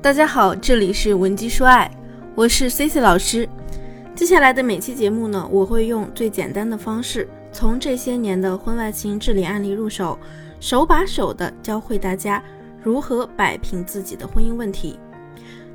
[0.00, 1.90] 大家好，这里是文姬说爱，
[2.36, 3.48] 我是 C C 老师。
[4.14, 10.16] 接下来的每期节目呢，我会用最简单的方式，从这些年的婚外情治理案例入手，
[10.60, 12.40] 手把手的教会大家
[12.80, 15.00] 如何摆平自己的婚姻问题。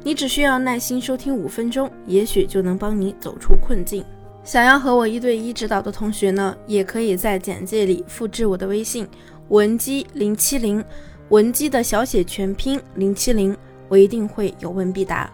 [0.04, 4.06] 你只需要耐心收听五分钟，也许就能帮你走出困境。
[4.42, 9.06] 想要和我一对一指导的同学呢，也可以在简介里复制我的微信
[9.50, 10.82] 文姬零七零，
[11.28, 13.56] 文姬的小写全拼零七零。
[13.94, 15.32] 我一定会有问必答。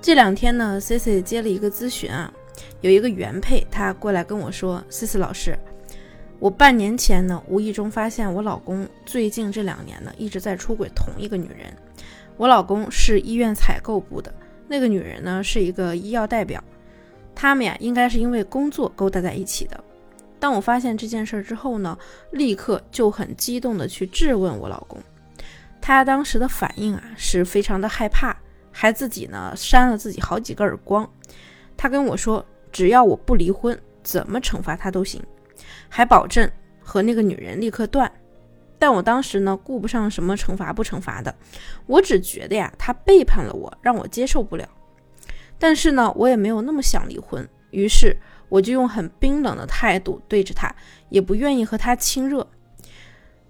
[0.00, 2.32] 这两天呢，C C 接了一个咨询啊，
[2.80, 5.54] 有一个原配，他过来跟我说：“C C 老师，
[6.38, 11.70] 我半年前呢，无意中发现我老公最近这两年呢，一直在出轨同一个女人。
[12.38, 14.32] 我老公是医院采购部的，
[14.66, 16.64] 那个女人呢是一个医药代表，
[17.34, 19.78] 他们呀应该是因为工作勾搭在一起的。
[20.40, 21.98] 当我发现这件事之后呢，
[22.30, 24.98] 立刻就很激动的去质问我老公。”
[25.82, 28.34] 他当时的反应啊，是非常的害怕，
[28.70, 31.06] 还自己呢扇了自己好几个耳光。
[31.76, 35.20] 他跟我说，只要我不离婚，怎么惩罚他都行，
[35.88, 36.48] 还保证
[36.80, 38.10] 和那个女人立刻断。
[38.78, 41.34] 但我当时呢，顾不上什么惩罚不惩罚的，
[41.86, 44.68] 我只觉得呀，他背叛了我，让我接受不了。
[45.58, 48.16] 但是呢，我也没有那么想离婚，于是
[48.48, 50.72] 我就用很冰冷的态度对着他，
[51.08, 52.46] 也不愿意和他亲热。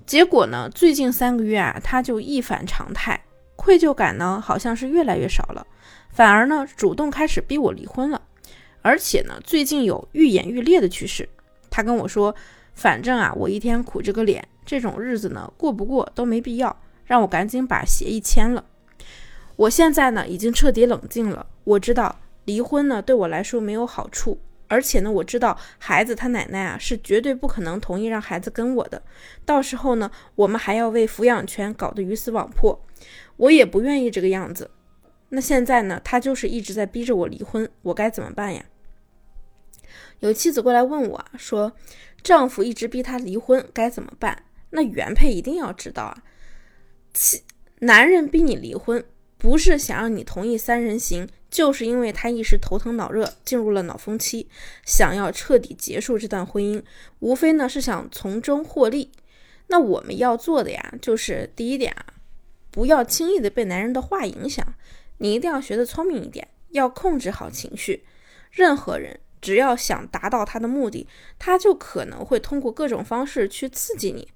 [0.06, 0.68] 结果呢？
[0.74, 3.24] 最近三个月啊，他就一反常态，
[3.56, 5.66] 愧疚感呢好像是越来越少了，
[6.10, 8.20] 反而呢主动开始逼我离婚了，
[8.82, 11.28] 而且呢最近有愈演愈烈的趋势。
[11.70, 12.34] 他跟我说，
[12.74, 18.64] 反正啊我一天苦着个脸，这种日子呢过不过都没必要，让我赶紧把协议签了。
[19.56, 24.38] 我现在呢已经彻底冷静了，我知道离婚呢对我来说没有好处。
[24.72, 29.02] 而且呢，我知道孩子他奶奶啊是绝对不可能同意让孩子跟我的。
[29.44, 32.82] 到时候呢，我们还要为抚养权搞得鱼死网破，
[33.36, 34.70] 我也不愿意这个样子。
[35.28, 38.64] 那现在呢，他就是一直在逼着我离婚，我该怎么办呀？
[40.20, 41.72] 有妻子过来问我说，
[42.22, 44.44] 丈夫一直逼她离婚，该怎么办？
[44.70, 46.22] 那原配一定要知道啊，
[47.12, 47.42] 妻
[47.80, 49.04] 男人逼你离婚，
[49.36, 51.28] 不是想让你同意三人行。
[51.52, 54.48] 就是因为他一时头疼脑热，进入了脑风期，
[54.86, 56.82] 想要彻底结束这段婚姻，
[57.18, 59.12] 无非呢是想从中获利。
[59.66, 62.06] 那我们要做的呀，就是第一点啊，
[62.70, 64.66] 不要轻易的被男人的话影响，
[65.18, 68.04] 你一定要学得聪明一点，要控制好情绪。
[68.50, 71.06] 任何人只要想达到他的目的，
[71.38, 74.26] 他就可能会通过各种方式去刺激你。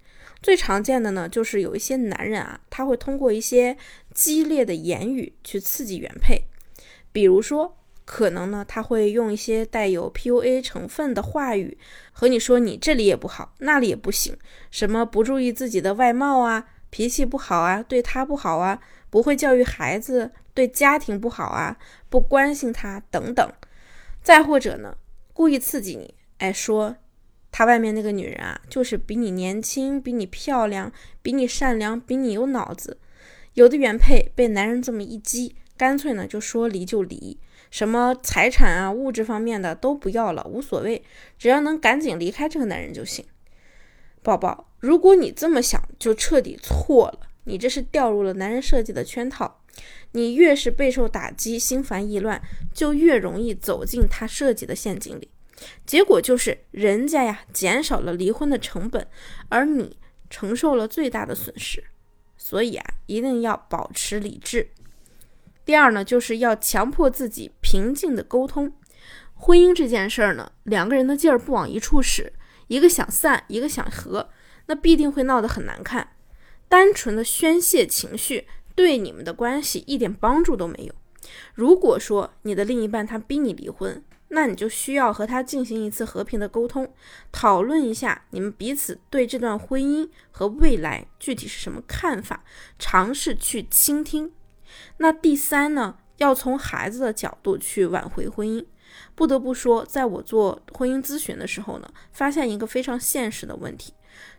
[0.43, 3.75] 最常见的呢，就是有一些男人啊，他会通过一些
[4.15, 6.43] 激烈的言语去刺激原配。
[7.17, 11.79] 比如说，可能呢，他会用一些带有 PUA 成分的话语
[12.13, 14.37] 和你说：“你这里也不好，那里也不行，
[14.71, 21.79] 什么不注意自己的外貌啊，脾气不好啊，对他不好啊，不会教育孩子，对家庭不好啊，
[22.11, 23.51] 不关心他等等。”
[24.23, 24.99] 再或者呢，
[25.33, 26.97] 故意刺激你，哎，说
[27.51, 32.99] 他外面那个女人啊，就是比你年轻，比你漂亮，比你善良，比你有脑子。
[33.55, 35.57] 有的原配被男人这么一激。
[35.77, 37.39] 干脆呢，就说离就离，
[37.71, 41.03] 什么财产啊、物质方面的都不要了，无所谓，
[41.39, 43.25] 只要能赶紧离开这个男人就行。
[44.23, 49.63] 宝宝，如果你这么想，就彻底错了，你这是掉入了男人设计的圈套。
[50.13, 52.41] 你越是备受打击、心烦意乱，
[52.73, 55.29] 就越容易走进他设计的陷阱里，
[55.85, 59.07] 结果就是人家呀减少了离婚的成本，
[59.51, 59.99] 而你
[60.31, 61.85] 承受了最大的损失。
[62.39, 64.71] 所以啊，一定要保持理智。
[65.67, 68.73] 第二呢，就是要强迫自己平静的沟通。
[69.35, 72.33] 婚姻这件事儿呢，两个人的劲儿不往一处使，
[72.69, 74.31] 一个想散，一个想和，
[74.67, 76.11] 那必定会闹得很难看。
[76.69, 78.47] 单纯的宣泄情绪，
[78.77, 80.95] 对你们的关系一点帮助都没有。
[81.53, 86.95] 如果说你的另一半他逼你离婚，那你就需要和他进行一次和平的沟通，
[87.33, 92.45] 讨论一下你们彼此对这段婚姻和未来具体是什么看法，
[92.79, 94.33] 尝试去倾听。
[94.99, 98.65] 那第三呢，要从孩子的角度去挽回婚姻。
[99.15, 103.93] 不得不说，在我做婚姻咨询的时候呢，发现一个非常现实的问题，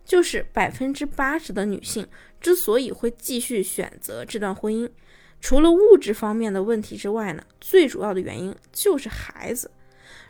[0.06, 2.07] 就是百分之八十的女性
[2.39, 4.89] 之所以会继续选择这段婚姻，
[5.39, 9.69] 除了物质方面的问题之外呢，最主要的原因就是孩子。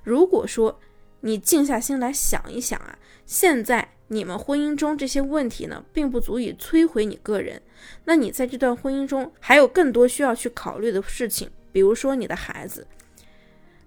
[0.03, 0.79] 如果说
[1.21, 3.96] 你静下心来想一想啊，现在。
[4.09, 7.61] 你们婚姻中这些问题呢，并不足以摧毁你个人。
[8.05, 12.87] 那你在这段婚姻中还有更多需要去考虑的事情，比如说你的孩子。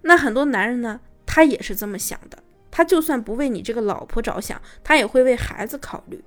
[0.02, 2.38] 那很多男人呢，他也是这么想的。
[2.70, 6.22] 他就算不为你这个老婆着想，他也会为孩子考虑。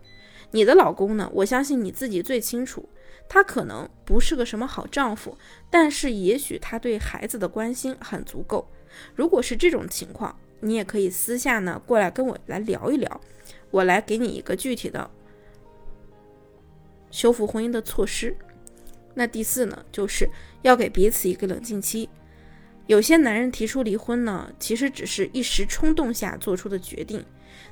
[0.52, 2.88] 你的老公呢，我相信你自己最清楚，
[3.30, 5.38] 他可能不是个什么好丈夫，
[5.70, 8.70] 但是也许他对孩子的关心很足够。
[9.16, 13.22] 如果是这种情况，你也可以私下呢过来跟我来聊一聊，
[13.74, 15.10] 我来给你一个具体的
[17.10, 18.38] 修复婚姻的措施。
[19.16, 20.30] 那第四呢，就是
[20.62, 22.08] 要给彼此一个冷静期。
[22.86, 27.26] 有些男人提出离婚呢，其实只是一时冲动下做出的决定。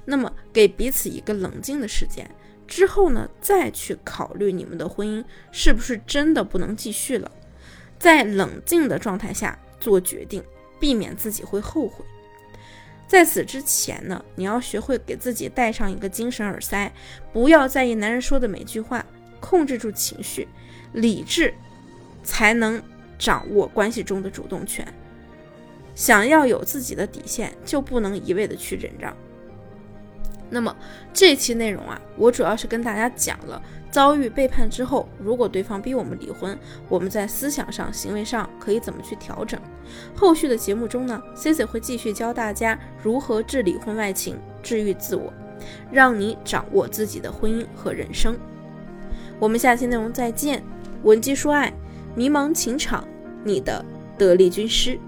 [0.03, 2.27] 那么，给彼此一个冷静的时间
[2.68, 7.30] 之后呢，再去考虑你们的婚姻是不是真的不能继续了，
[8.00, 10.44] 在冷静的状态下做决定，
[10.80, 12.03] 避免自己会后悔。
[13.12, 16.90] 在此之前呢，你要学会给自己戴上一个精神耳塞，
[17.34, 19.06] 不要在意男人说的每句话，
[19.42, 20.48] 控制住情绪，
[20.94, 21.54] 理智
[22.24, 22.81] 才能
[23.19, 24.88] 掌握关系中的主动权。
[25.94, 29.13] 想要有自己的底线，就不能一味的去忍让。
[30.53, 30.75] 那么
[31.13, 33.59] 这期内容啊，我主要是跟大家讲了
[33.89, 36.57] 遭遇背叛之后，如果对方逼我们离婚，
[36.89, 39.57] 我们在思想上、行为上可以怎么去调整。
[40.13, 45.31] 后续的节目中呢，Cici 会继续教大家如何治理婚外情、治愈自我，
[45.89, 48.38] 让你掌握自己的婚姻和人生。
[49.39, 50.62] 我们下期内容再见，
[51.03, 51.74] 文姬说爱，
[52.13, 53.07] 迷茫情场，
[53.44, 53.83] 你的
[54.18, 55.00] 得力军师。